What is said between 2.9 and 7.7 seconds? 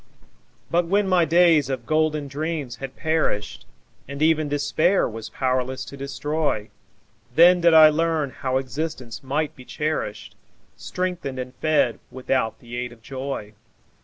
perished, And even Despair was powerless to destroy, Then